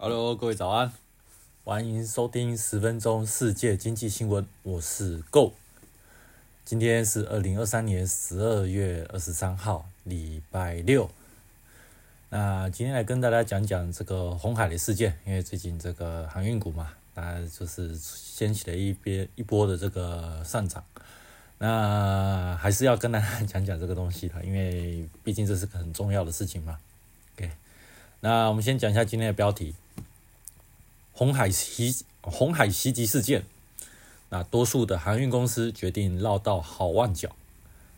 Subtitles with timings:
[0.00, 0.92] Hello，各位早安，
[1.64, 5.54] 欢迎收听十分钟世界经济新闻，我是 Go。
[6.64, 11.10] 今天是二零二三年十二月二十三号，礼拜六。
[12.28, 20.84] 那今天来跟大家讲讲这个红海的事件，因为最近这个航运股嘛，大家就是掀起了一边一波的这个上涨。
[21.58, 26.78] 那还是要跟大家讲讲这个东西的，因为毕竟这是个很重要的事情嘛。
[27.34, 27.50] OK，
[28.20, 29.74] 那我们先讲一下今天的标题：
[31.18, 33.44] 红海袭红海袭击事件。
[34.28, 37.34] 那多数的航运公司决定绕道好望角。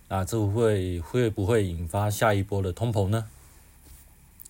[0.08, 3.28] 那这会会不会引发下一波的通膨呢？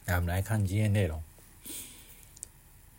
[0.05, 1.21] 那我们来看今天内容。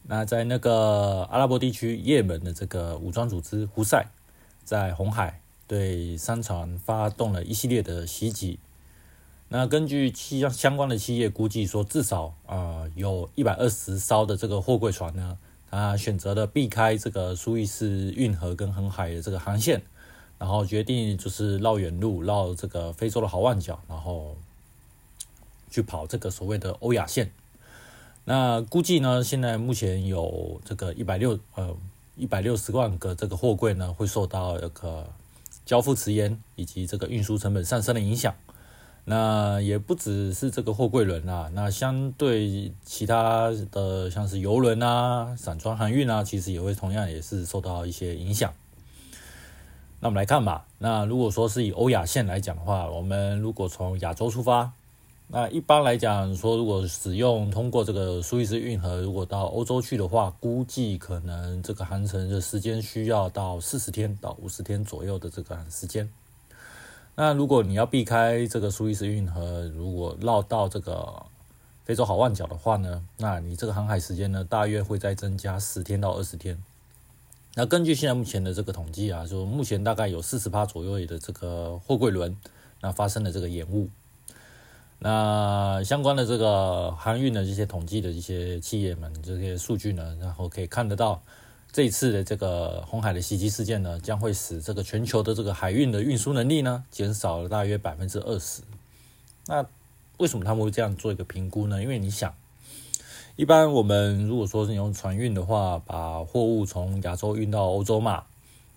[0.04, 4.06] 那在那个阿拉伯地区，也门的这个武装组织胡塞
[4.66, 5.40] 在红海。
[5.68, 8.60] 对商船发动了一系列的袭击。
[9.48, 15.38] 那根据相相关的企业估计说，至少啊有一百二十艘的这个货柜船呢，
[15.72, 19.82] 啊选择了避开这个苏伊士运河跟红海的这个航线，
[20.38, 24.38] 然后决定就是绕远路，绕这个非洲的好望角，然后
[25.72, 27.32] 去跑这个所谓的欧亚线。
[28.26, 31.76] 那估计呢，现在目前有这个一百六呃
[32.16, 35.10] 一百六十万个这个货柜呢，会受到这个。
[35.64, 38.36] 交付迟延以及这个运输成本上升的影响，
[39.04, 48.54] 那也不只是这个货柜轮啊，那相对其他的像是游轮啊、散装航运啊，其实也会同样也是受到一些影响。
[50.00, 54.72] 那我们来看吧，那如果说是以欧亚线来讲的话，我们如果从亚洲出发。
[55.34, 66.12] 那一般来讲说，如果使用通过这个苏伊士运河，如果到欧洲去的话，估计可能这个航程的时间需要到四十天到五十天左右的这个时间。
[67.16, 71.24] 那如果你要避开这个苏伊士运河，如果绕到这个
[71.84, 76.58] 非洲好望角的话呢，那你这个航海时间呢，大约会再增加十天到二十天。
[77.56, 82.36] 那根据现在目前的这个统计啊，说目前大概有四十趴左右的这个货柜轮，
[82.80, 83.90] 那发生了这个延误。
[85.00, 91.22] 那相关的这个航运的这些统计的一些企业们这些数据呢，然后可以看得到，
[91.74, 98.62] 这一次的这个红海的袭击事件呢，将会使这个全球的这个海运的运输能力呢，减少了大约百分之二十。
[99.48, 99.66] 那
[100.18, 101.82] 为什么他们会这样做一个评估呢？
[101.82, 102.34] 因为你想，
[103.38, 108.26] 一般我们如果说是用船运的话，把货物从亚洲运到欧洲嘛，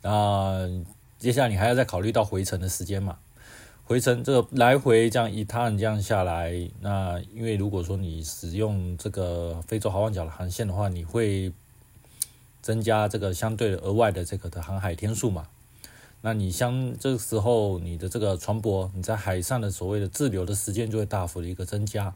[0.02, 0.70] 那
[1.18, 3.18] 接下来你还要再考虑到回程的时间嘛。
[3.86, 11.52] 回程这个来回这样一趟这样下来，那因为如果说你使用这个非洲好望角的航线的话，你会
[12.64, 15.46] 增加这个相对额外的这个的航海天数嘛？
[16.22, 22.14] 那你相这个时候你的这个船舶你在海上的所谓的滞留的时间就会大幅的一个增加。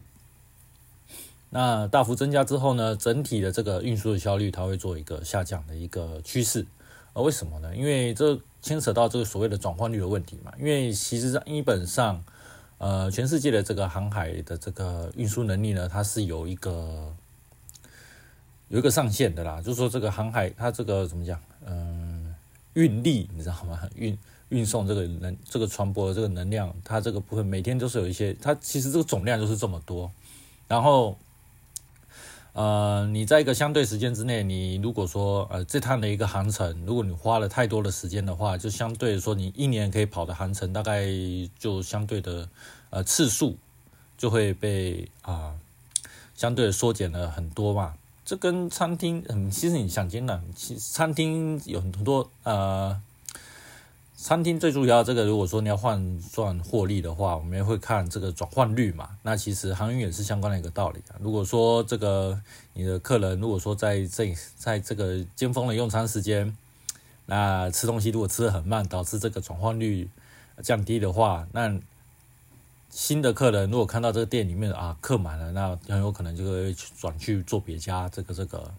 [1.50, 6.64] 那大幅增加之后呢，整体的这个运输的效率它会做一个下降的一个趋势。
[7.12, 7.76] 而为什么呢？
[7.76, 10.50] 因为这牵扯到这个所谓的转换率的问题嘛。
[10.58, 12.24] 因为其实基本上，
[12.78, 17.14] 呃，全世界的这个航海的这个运输能力呢，它是有一个
[18.68, 19.60] 有一个上限的啦。
[19.60, 21.40] 就是说，这个航海它这个怎么讲？
[21.66, 22.34] 嗯，
[22.74, 23.80] 运力你知道吗？
[23.94, 24.16] 运
[24.48, 30.10] 运送这个能这个船舶的这个能量，它这个部分每天都是有一些，它其实这个总量就是这么多，
[30.66, 31.16] 然后。
[32.54, 41.06] 呃，你在一个相对时间之内，你如果说呃这趟的一个航程，如果你花了太多的时间的话，就相对说你一年可以跑的航程大概
[41.56, 42.48] 就相对的
[42.90, 43.56] 呃次数
[44.16, 45.54] 就会被啊
[46.34, 47.94] 相对缩减了很多嘛。
[48.28, 53.00] 这跟餐厅嗯，其实你想见的，其餐厅有很多呃。
[54.18, 59.08] 餐厅最主要这个，如果说你要换算获利的话，我们也会看这个转换率嘛。
[59.22, 61.16] 那其实航运也是相关的一个道理啊。
[61.20, 62.38] 如果说这个
[62.74, 66.54] 你的客人如果说在这在这个尖峰的用餐时间，
[67.24, 70.06] 那吃东西如果吃的很慢，导致这个转换率
[70.62, 71.80] 降低的话，那
[72.98, 78.74] 新的客人如果看到这个店里面啊客满了，那很有可能就会转去做别家这个这个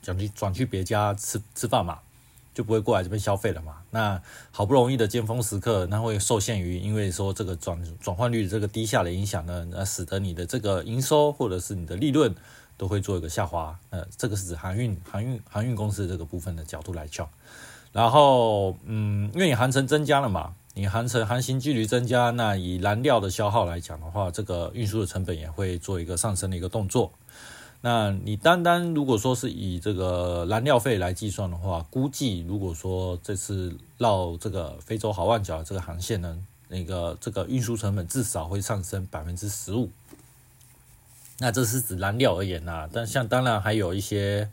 [0.00, 1.98] 转去转去别家吃吃饭嘛。
[2.54, 3.76] 就不会过来这边消费了嘛？
[3.90, 12.34] 那好不容易的尖峰时刻，那会受限于因为说这个转转换率这个低下的影响呢，那使得你的这个营收或者是你的利润
[12.78, 13.78] 都会做一个下滑。
[13.90, 17.28] 呃，这个是指航运航运航运公司这个部分的角度来讲。
[17.92, 27.12] 然后，嗯，因为你航程增加了嘛，你航程航行距离增加，那以燃料的消耗来讲的话，这个运输的成本也会做一个上升的一个动作。
[27.82, 36.38] 那你单单如果说是以这个燃料费来计算的话，估计如果说这次绕这个非洲好望角这个航线呢，
[36.68, 39.90] 那个这个运输成本至少会上升百分之十五。
[41.38, 44.50] 那这是指燃料而言呐，但像当然还有一些，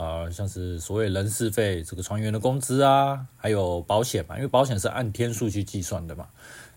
[0.00, 6.26] 呃，像是所谓人事费、这个船员的工资啊，还有保险嘛，因为保险是按天数去计算的嘛。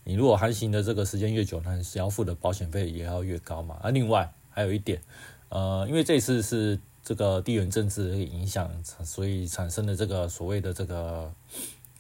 [0.04, 3.78] 你如果航行的这个时间越久，那你要付的保险费也要越高嘛。
[3.82, 5.02] 啊，另外还有一点，
[5.48, 8.70] 呃，因为这次是这个地缘政治影响，
[9.06, 11.34] 所以产生的这个所谓的这个，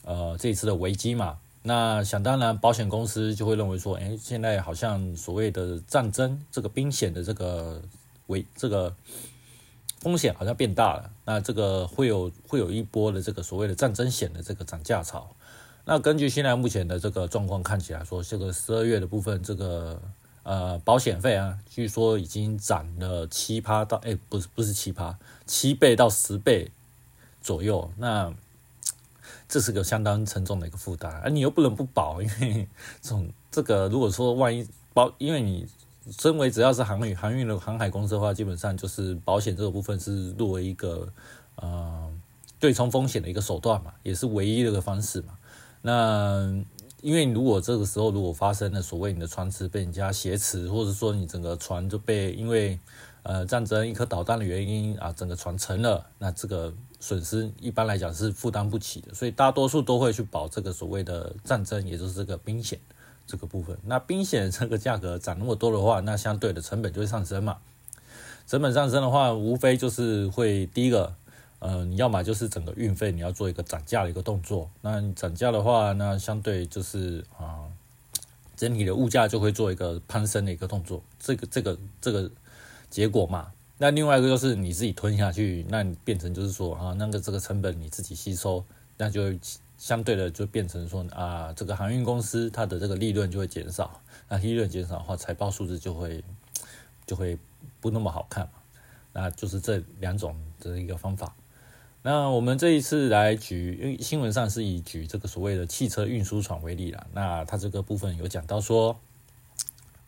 [0.04, 1.40] 呃，这一次的危机嘛。
[1.62, 7.81] 那想当然，保险公司就会认为说，哎，现在好像所谓的战争这个兵险的这个
[8.28, 8.94] 危这个
[10.04, 15.34] 风险好像变大了，那这个会有会有一波的这个所谓的战争险的这个涨价潮。
[15.86, 20.00] 那根据现在目前的这个状况看起来说，这个十二月的部分这个
[20.44, 25.18] 呃保险费啊，据说已经涨了七趴到哎不是不是七趴
[25.48, 26.70] 七倍到十倍
[27.42, 28.32] 左右，那。
[29.48, 32.68] 这是个相当沉重的一个负担，而你又不能不保，因为
[33.02, 35.68] 这种这个如果说万一保，因为你
[36.12, 41.08] 身为只要是航运航运的航海公司的话，基本上就是保险这个部分是作为一个
[41.56, 42.12] 呃
[42.60, 45.38] 对冲风险的一个手段嘛，也是唯一的一个方式嘛。
[45.82, 46.54] 那
[47.02, 52.80] 因为如果这个时候如果发生了所谓你的船只被人家挟持，或者说你整个船就被因为
[53.24, 56.74] 呃战争一颗导弹的原因啊整个船沉了，那这个。
[57.04, 62.80] 损失一般来讲是负担不起的，所以大多数都会去保这个所谓的战争，也就是这个兵险
[63.25, 63.78] 这个部分。
[63.86, 67.58] 那冰险这个价格涨那么多的话，那相对的成本就会上升嘛。
[68.46, 71.16] 成本上升的话，无非就是会第一个，
[71.60, 74.70] 呃，你要么就是整个运费你要做一个涨价的一个动作。
[74.81, 77.64] 那涨价的话，那相对就是啊，
[78.58, 81.02] 整体的物价就会做一个攀升的一个动作。
[81.20, 82.30] 这个这个这个
[82.90, 83.52] 结果嘛。
[83.78, 88.64] 那另外一个就是你自己吞下去，那你变成就是说啊，那个这个成本你自己吸收，
[88.98, 89.34] 那就
[89.84, 94.00] 相对的就变成说啊，这个航运公司它的这个利润就会减少，
[94.30, 96.24] 那利润减少的话，财报数字就会
[97.06, 97.38] 就会
[97.82, 98.54] 不那么好看嘛。
[99.12, 101.36] 那就是这两种的一个方法。
[102.02, 107.06] 那我们这一次来举，因为新闻上是以举这个所谓的汽车运输船为例了。
[107.12, 108.98] 那它这个部分有讲到说，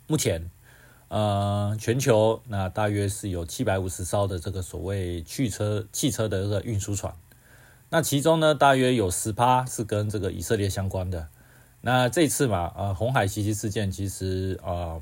[0.08, 0.50] 目前。
[1.08, 7.14] 呃，全球那大约是有七百五十艘的这个所谓汽车汽车的这个运输船，
[7.96, 11.30] 那其中呢，大约有十趴是跟这个以色列相关的。
[11.80, 15.02] 那这次嘛，呃，红海袭击事件，其实呃，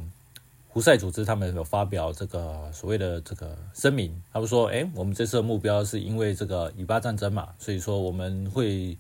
[0.68, 8.96] 胡塞组织他们有发表这个所谓的这个声明，他们说，哎，我们这次的目标是因为这个以巴战争嘛，所以说我们会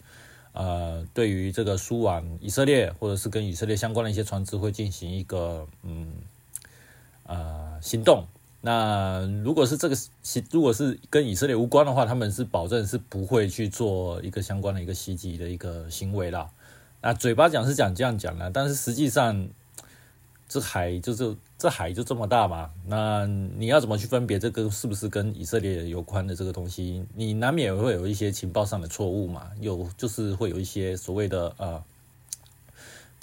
[0.53, 6.11] 呃，对于这个输往以色列或者是跟以色列相关的一些船只，会进行一个嗯。
[7.25, 8.25] 呃，行动。
[8.65, 9.95] 那如果是这个，
[10.49, 16.49] 如果是跟以色列无关的话，他们是保证是不会去做一个相关的一个袭击的一个行为啦。
[17.01, 19.49] 那嘴巴讲是讲这样讲的，但是实际上，
[20.47, 22.69] 这海就是这海就这么大嘛。
[22.87, 27.03] 那你要怎么去分别这个是不是跟以色列有关的这个东西？
[27.13, 31.83] 你难免会有一些情报上的错误嘛，有就是会有一些所谓的呃。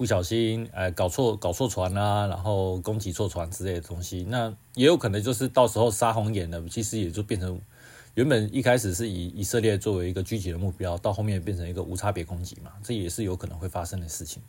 [0.01, 7.61] 不小心，哎，搞错搞错船啊，然后攻击错船之类的东西，那也有可能就是到时候杀红眼了，其实也就变成
[8.15, 14.43] 原本一开始是以以色列作为一个狙击的目标，到后面变成一个无差别攻击嘛，这也是有可能会发生的事情。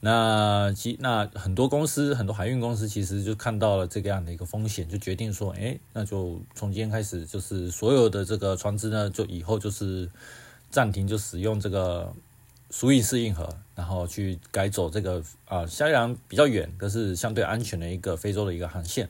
[0.00, 10.10] 那其那很多公司，很多海运公司其实就看到了这个样的一个风险，就决定说，哎，那就从今天开始，就是所有的这个船只呢，就以后就是
[10.70, 12.10] 暂停，就使用这个。
[12.70, 19.08] 苏伊士运河，然后去改走这个啊，虽然比较远，可是相对安全的一个非洲的一个航线。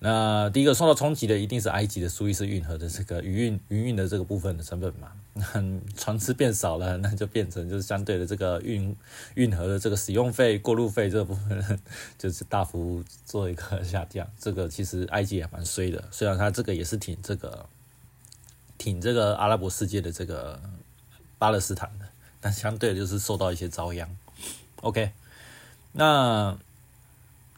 [0.00, 5.10] 那第一个受到冲击的一定是埃及的苏伊士运河的这个渔运渔运的这个部分的成本嘛，
[5.98, 8.96] 船只变少了，那就变成就是相对的这个运
[9.34, 11.80] 运河的这个使用费、过路费这部分
[12.16, 14.24] 就是大幅做一个下降。
[14.38, 17.66] 这个其实埃及也蛮衰的，虽然它这个也是挺这个
[18.78, 20.60] 挺这个阿拉伯世界的这个
[21.38, 22.07] 巴勒斯坦的。
[22.40, 24.08] 但相对就是受到一些遭殃。
[24.82, 25.10] OK，
[25.92, 26.56] 那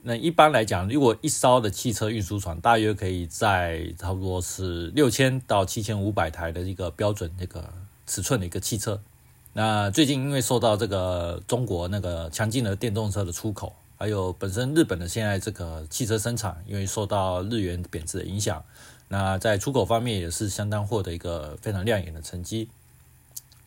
[0.02, 7.72] 那一般来讲，如果一艘的汽车运输船大约可以在差不多是六千到七千五百台的一个标准那个
[8.06, 9.00] 尺寸的一个汽车。
[9.52, 18.64] 那最近因为受到这个中国那个强劲的电动车的出口，还有本身日本的现在这个汽车生产，因为受到日元贬值的影响，
[19.08, 22.70] 那在出口方面也是相当获得一个非常亮眼的成绩。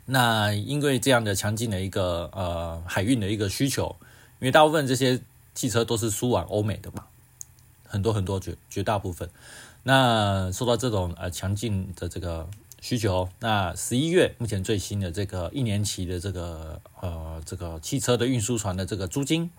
[0.06, 3.96] 那因为这样的强劲的一个呃海运的一个需求，
[4.40, 5.22] 因为大部分这些
[5.56, 7.06] 汽车都是输往欧美的嘛，
[7.88, 9.30] 很多很多绝绝大部分，
[9.84, 12.50] 那受到这种呃强劲的这个
[12.82, 19.50] 需求，那十一月目前最新的这个一年期的这个呃这个汽车的运输船的这个租金，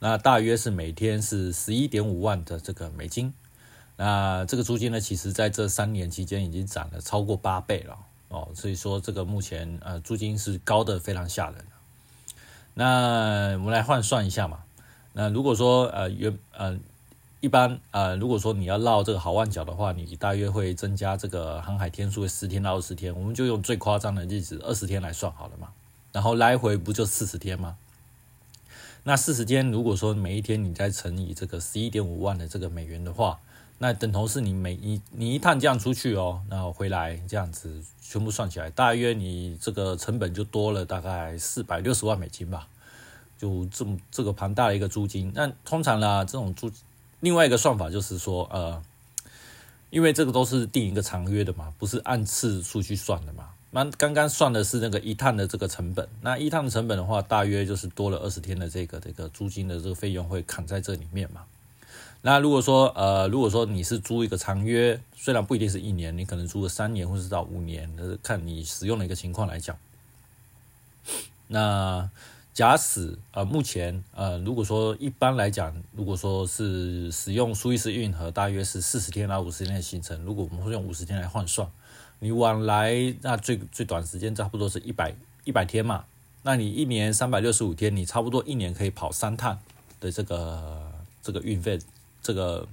[0.00, 3.32] 那大约是每天是十一点五万的这个美金，
[3.96, 7.96] 那这个租金呢，其实在这三年期间已经涨了超过八倍了。
[8.28, 11.64] 哦，所以说这个目前呃租金是高的非常吓人。
[12.74, 14.60] 那我们来换算一下嘛，
[15.12, 16.78] 那如果说呃原呃
[17.40, 25.68] 一般呃如果说你要绕这个好望角的话，你大约会增加这个航海天数十天到二十天，我们就用最夸张的日子二十天来算好了嘛，
[26.12, 27.76] 然后来回不就四十天吗？
[29.08, 33.40] 那四十天如果说每一天你再乘以这个十一点五万的这个美元的话。
[33.80, 42.66] 那等同是你每一你一趟这样出去哦，那回来这样子全部算起来，大约你这个成本就多了大概四百六十万美金吧，
[43.38, 45.30] 就这么这个庞大的一个租金。
[45.32, 46.68] 那通常呢，这种租
[47.20, 48.82] 另外一个算法就是说，呃，
[49.90, 53.50] 因为这个都是定一个长约的嘛，不是按次数去算的嘛。
[53.70, 61.42] 那刚刚算的是那个一趟的这个成本，那一趟的成本的话，大约就是多了二十天的这个这个租金的这个费用会砍在这里面嘛。
[62.22, 67.88] 那如果说，呃，如果说你是租一个长约，虽然不一定是一年，你可能租个三年或者是到五年，
[68.22, 69.76] 看你使用的一个情况来讲。
[71.46, 72.10] 那
[72.52, 81.70] 假使呃，目前呃，如果说一般来讲，如果说是使用苏伊士运河，大约是四十天到五十天的行程，如果我们会用五十天来换算，
[82.20, 86.04] 你往来那最最短时间差不多是一百一百天嘛，
[86.42, 89.58] 那你一年三百六十五天，你差不多一年可以跑三趟
[90.00, 91.78] 的这个这个运费。
[92.20, 92.66] 这个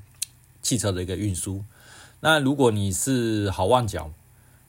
[0.61, 1.63] 汽车的一个运输，
[2.19, 4.11] 那如果你是好望角，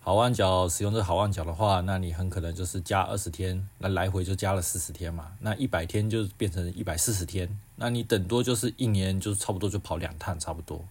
[0.00, 10.84] 好望角使用这好望角的话，那你很可能就是加二十天，那来回就加了四十天嘛，那一百天就变成一百四十天，那你等多就是一年就差不多就跑两趟差不多，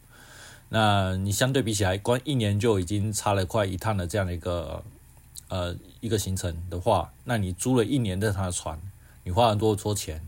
[0.78, 4.84] 那你相对比起来，光一年就已经差了快一趟的这样的一个
[5.48, 8.78] 呃一个行程的话，那你租了一年的他的船，
[9.24, 10.22] 你花了多多钱？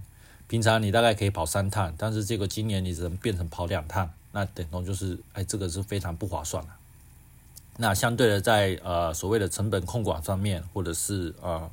[0.47, 6.69] 平常你大概可以跑三趟，但是这个今年你只能变成跑两趟，那等同就是，哎，这个是非常不划算的。
[7.75, 11.69] 那相对的，在呃所谓的成本控管上面，或者是啊，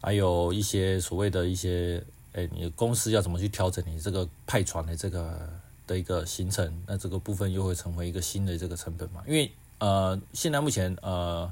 [0.00, 2.02] 还有一些所谓的一些，
[2.32, 5.48] 哎，你公司要怎么去调整你这个派船的这个
[5.88, 9.20] 的一个行程，那这个部分又会成为一个新的这个成本嘛？
[9.26, 11.50] 因为呃，现在目前呃，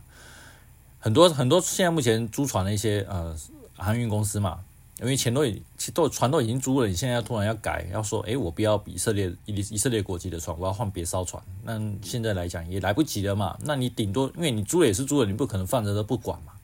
[1.00, 3.36] 很多很多现在目前租船的一些呃
[3.76, 4.60] 航运公司嘛。
[4.98, 5.62] 因为钱都已
[5.92, 13.58] 都船都已经租了，你现在要突然要改，要说，哎，我不要以色列以以色列国籍的船，我要换别艘船，那现在来讲也来不及了嘛。
[13.60, 16.54] 那你顶多因为你租了也是租了，你不可能放着都不管嘛。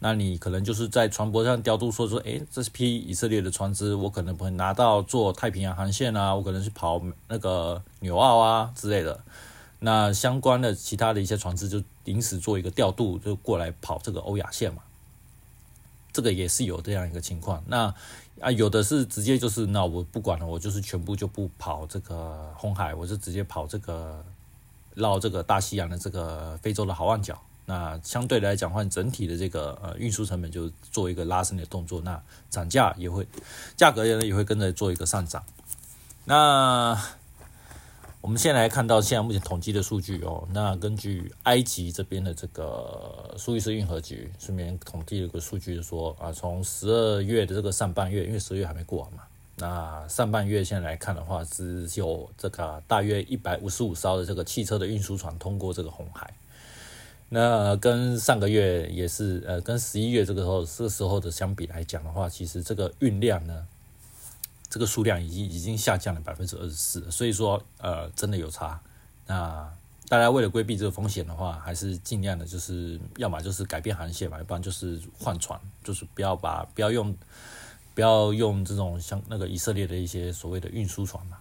[0.00, 9.20] 那你可能就是在船舶上调度，说说，哎，这批以色列的船只，我可能不会拿到做太平洋航线啊，我可能去跑那个纽澳啊之类的。
[9.80, 14.82] 那相关的其他的一些船只就临时做一个调度，就过来跑这个欧亚线嘛。
[16.12, 17.94] 这个也是有这样一个情况，那
[18.40, 24.24] 啊有的是直接就是那我不管了，我就是全部就不跑这个红海，我就直接跑这个
[24.94, 27.40] 绕这个大西洋的这个非洲的好望角。
[27.70, 33.28] 那相对来讲，换整体的这个呃运输成本就做一个拉升的动作，那涨价也会
[33.76, 35.44] 价格也也会跟着做一个上涨。
[36.24, 36.98] 那
[38.22, 49.24] 我们现在来看到现在目前统计的数据哦，那根据埃及这边的这个苏伊士运河局顺便统计了一个数据，说啊，从十二月的这个上半月，因为十二月还没过完嘛，
[49.56, 56.32] 那上半月现在来看的话，只有这个大约一百五十五艘的这个汽车的运输船通过这个红海，
[57.28, 63.66] 那跟上个月也是呃，跟十一月这个时候这个时候的相比来讲的话，其实这个运量呢。
[64.70, 68.78] 这个数量已经已经下降了百分之二十四，所以说呃真的有差。
[69.26, 69.66] 那
[70.10, 77.16] 大家为了规避这个风险的话，还是尽量的就是要么就是改变航线嘛，要不然就是换船，就是不要把不要用
[77.94, 81.38] 不要用这种像那个以色列的一些所谓的运输船嘛。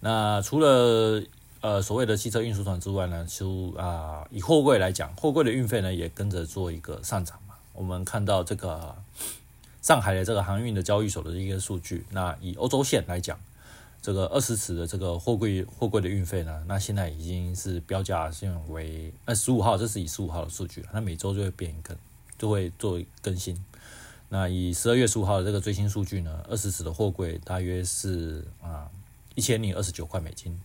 [0.00, 1.22] 那除了
[1.60, 7.54] 呃所谓的汽车运输船之外呢，就啊以货柜来讲，货柜的运费呢也跟着做一个上涨嘛。
[7.72, 8.96] 我们看到这个。
[9.80, 13.40] 上海的这个航运的交易所的一个数据，那以欧洲线来讲，
[14.02, 21.96] 这个二十尺的这个货柜货柜的运费呢，那现在已经是标价是为呃十五号，这是以十五号的数据，那每周就会变一个，
[22.36, 23.64] 就会做更新。
[24.28, 28.90] 那以十二月十五号的这个最新数据呢，二十尺的货柜大约是啊
[29.36, 30.60] 一千零二十九块美金，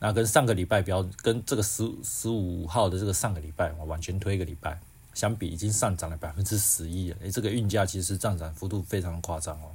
[0.00, 4.78] 那跟上个礼拜标跟这个十十五号的这个上个礼拜我完全推一个礼拜。
[5.14, 9.74] 相比已经上涨了百分之十一了，诶，这个运价其实上涨幅度非常夸张哦。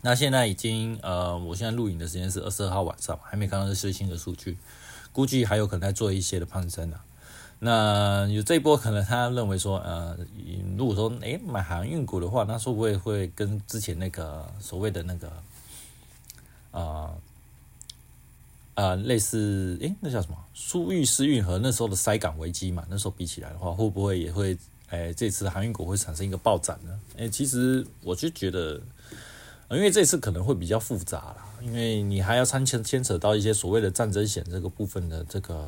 [0.00, 4.56] 那现在已经呃，我现在录影的时间是二十二号晚上，还没看到最新的数据，
[5.12, 7.04] 估计还有可能在做一些的攀升啊。
[7.58, 10.16] 那有这一波可能他认为说，呃，
[10.78, 15.30] 如果说诶买航运股的话，那会不会会跟之前那个所谓的那个
[16.70, 17.12] 啊
[18.76, 22.84] 啊，类似诶，那叫什么苏玉斯运河那时候的塞港危机嘛？
[22.90, 24.54] 那时候比起来的话，会不会也会
[24.90, 27.00] 诶，这次航运股会产生一个暴涨呢？
[27.16, 28.78] 诶，其实我就觉得，
[29.70, 35.66] 因为这次可能会比较复杂啦，因为你还要参牵牵扯到一些所谓的战争险这个部分的这个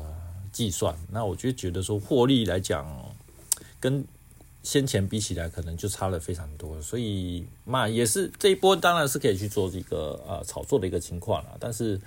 [0.51, 0.95] 计算。
[1.11, 2.85] 那我就觉得说，获利来讲，
[3.79, 4.05] 跟
[4.61, 6.79] 先前比起来，可能就差了非常多。
[6.79, 11.99] 所以嘛，也是这一波当然是可以去做一个呃炒作的一个情况了，但是。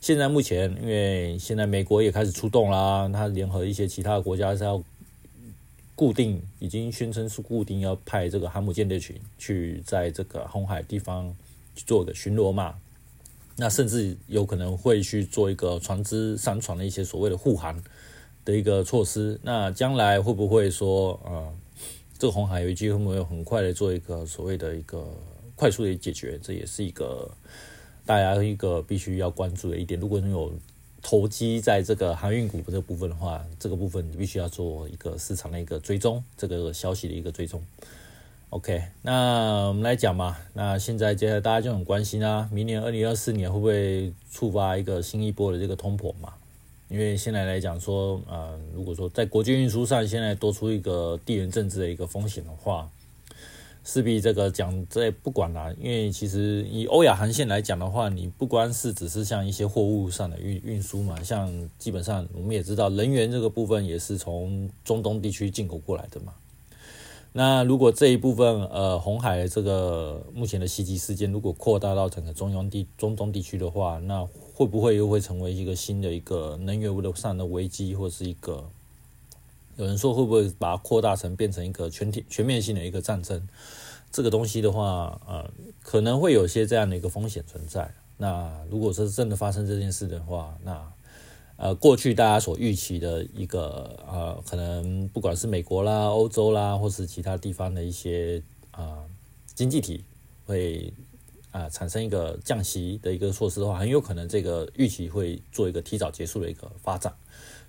[0.00, 4.82] 现在目前，因为现在美国也开始出动啦，它联合一些其他国家是要
[5.94, 11.36] 固定，已经宣称是固定要派这个航母舰队群去在这个红海地方
[11.76, 12.76] 去做个巡逻嘛。
[13.56, 17.78] 那甚至有可能会去做一个船只上船的一些所谓的护航
[18.42, 19.38] 的一个措施。
[19.42, 21.52] 那将来会不会说，呃，
[22.18, 25.06] 这个红海危机会不会很快的做一个所谓的一个
[25.54, 26.38] 快速的解决？
[26.42, 27.30] 这也是一个。
[28.06, 30.52] 大家一个必须要关注的一点，如果你有
[31.02, 37.62] 投机在这个航运股这部分的话，这个部分你必须要做一个市场的一个追踪，这个消息的一个追踪。
[38.50, 46.32] OK，那我们来讲嘛，那现在接下来大家就很关心啊，明年二零二四年会不会触发一个新一波的这个通膨嘛？
[46.88, 52.90] 因为现在来讲说，呃，如果说在国际运输上现在多出一个地缘政治的一个风险的话。
[53.82, 66.34] 势必这个讲这不管啦，因为其实以欧亚航线来讲的话，你不光是只是像一些货物上的运运输嘛，像基本上我们也知道，人员这个部分也是从中东地区进口过来的嘛。
[67.32, 78.68] 那如果这一部分呃红海这个目前的袭击事件如果扩大到整个中央地中东地区的话，那会不会又会成为一个新的一个能源物流上的危机，或是一个？
[79.80, 83.48] 有人说会不会把它扩大成变成一个全体全面性的一个战争？
[84.12, 85.50] 这个东西的话，呃，
[85.82, 87.90] 可能会有些这样的一个风险存在。
[88.18, 90.92] 那如果说真的发生这件事的话，那
[91.56, 98.98] 呃，过去大家所预期的一个呃，可能不管是美国啦、欧洲啦，或是其他地方的一些啊
[99.54, 100.04] 经济体
[100.44, 100.92] 会
[101.52, 107.14] 啊产生一个降息的一个措施的话，很有可能这个预期会做一个提早结束的一个发展。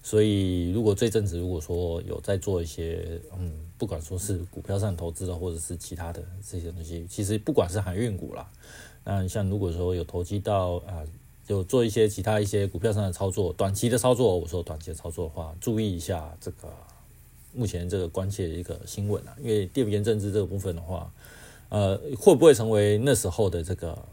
[0.04, 8.50] 所以，如果这阵子如果说有在做一些，嗯，不管说是股票上投资的，或者是其他的这些东西，其实不管是航运股啦，
[9.04, 11.06] 那像如果说有投机到啊，
[11.46, 16.68] 有做一些其他一些股票上的操作，短期的操作，我说短期的操作的话，注意一下这个
[17.54, 21.14] 目前这个关切的一个新闻啊，因为地缘政治这个部分的话，
[21.70, 24.04] 呃，会不会成为那时候的这个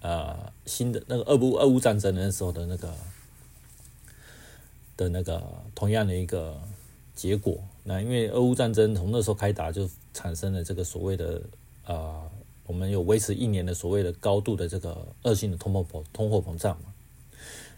[0.00, 2.92] 呃新的那个俄乌俄乌战争那时候的那个？
[4.98, 5.40] 的那个
[5.76, 6.60] 同样的一个
[7.14, 11.40] 结果，那因为俄乌战争从那时候开打就产生了这个所谓的
[11.86, 12.30] 呃，
[12.66, 16.92] 我们有维持一年的所谓的高度的这个恶性的通膨膨通货膨胀嘛。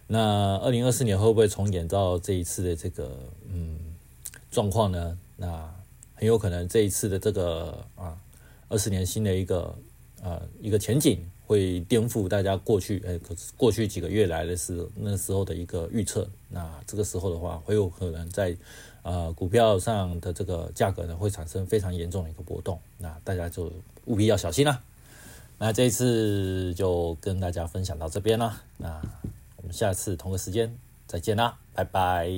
[0.07, 3.17] 那二零二四年会不会重演到这一次的这个
[3.49, 3.79] 嗯
[4.51, 5.19] 状况呢？
[5.37, 5.73] 那
[6.15, 8.19] 很有可能这一次的这个啊
[8.69, 9.75] 二十年新的一个
[10.23, 11.23] 啊一个前景。
[11.51, 13.19] 会颠覆大家过去，哎，
[13.57, 16.25] 过去几个月来的是那时候的一个预测。
[16.49, 18.57] 那这个时候的话，会有可能在
[19.03, 22.79] 呃股票上的这个价格呢，会产生非常严重的一个波动。
[22.99, 23.73] 那大家就
[24.05, 24.81] 务必要小心啦。
[25.59, 28.63] 那这一次就跟大家分享到这边啦。
[28.77, 29.03] 那
[29.57, 30.73] 我们下次同个时间
[31.09, 32.31] 再见啦，拜拜。